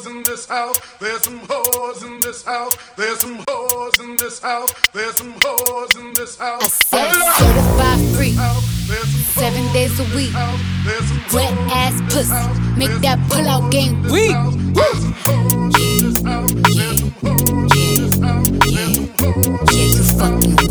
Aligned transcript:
hoes 0.00 0.06
in 0.06 0.22
this 0.22 0.46
house. 0.46 0.78
There's 0.98 1.22
some 1.22 1.40
hoes 1.48 2.02
in 2.02 2.20
this 2.20 2.44
house. 2.44 2.76
There's 2.96 3.20
some 3.20 3.44
hoes 3.48 4.00
in 4.00 4.16
this 4.16 4.40
house. 4.40 4.70
There's 4.92 5.16
some 5.16 5.34
hoes 5.42 5.96
in 5.96 6.14
this 6.14 6.38
house. 6.38 6.62
I 6.62 6.68
said 6.68 7.12
certified 7.38 8.16
free. 8.16 8.34
Seven 9.34 9.72
days 9.72 9.98
a 10.00 10.04
week. 10.16 10.32
Wet 11.32 11.52
ass 11.70 12.00
pussy. 12.12 12.60
Make 12.78 13.00
that 13.02 13.18
pull 13.28 13.48
out 13.48 13.70
game 13.70 14.02
weak. 14.04 14.36
Yeah, 19.72 19.86
you 19.86 20.02
fucking 20.02 20.56
with 20.56 20.60
some 20.60 20.68
wet 20.68 20.69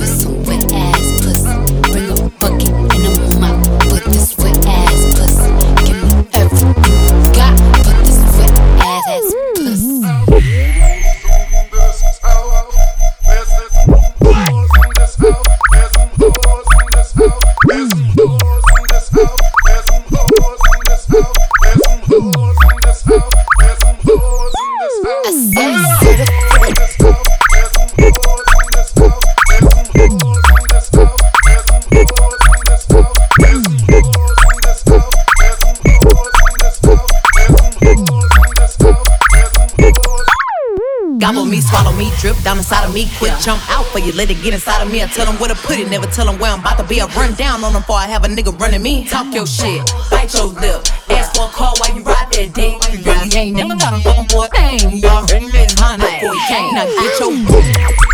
Gobble 41.20 41.46
me, 41.46 41.62
swallow 41.62 41.92
me, 41.94 42.12
drip 42.20 42.38
down 42.44 42.58
inside 42.58 42.86
of 42.86 42.94
me. 42.94 43.08
Quick 43.18 43.34
jump 43.40 43.62
out 43.70 43.86
for 43.88 44.00
you, 44.00 44.12
let 44.14 44.30
it 44.30 44.42
get 44.42 44.54
inside 44.54 44.82
of 44.82 44.92
me. 44.92 45.04
I 45.04 45.08
tell 45.08 45.26
them 45.26 45.36
where 45.36 45.50
to 45.50 45.56
put 45.56 45.78
it, 45.78 45.90
never 45.90 46.08
tell 46.08 46.26
them 46.26 46.40
where 46.40 46.52
I'm 46.52 46.60
about 46.60 46.78
to 46.78 46.84
be. 46.84 47.02
I 47.02 47.06
run 47.16 47.34
down 47.36 47.64
on 47.64 47.74
them 47.74 47.82
before 47.82 47.98
I 47.98 48.08
have 48.08 48.24
a 48.24 48.28
nigga 48.28 48.58
running 48.60 48.82
me. 48.82 49.06
Talk 49.06 49.34
your 49.34 49.46
shit, 49.46 49.82
bite 50.10 50.34
your 50.34 50.48
lip. 50.48 50.88
Ask 51.10 51.38
one 51.38 51.52
call 51.52 51.74
while 51.78 51.96
you 51.96 52.04
ride 52.04 52.28
that 52.32 52.54
dick. 52.54 52.76
You 52.92 53.04
really 53.04 53.36
ain't 53.36 53.56
never 53.58 53.76
got 53.76 53.94
a 53.94 54.02
fucking 54.02 54.28
boy 54.28 54.48
thing. 54.48 55.00
You 55.00 55.08
already 55.10 55.48
let 55.52 55.72
him 55.72 55.78
honey 55.78 56.04
before 56.04 56.34
he 56.34 56.42
came. 56.48 56.74
Now 56.74 56.86
get 56.86 57.20
your 57.20 58.09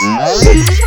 Mm-hmm. 0.00 0.78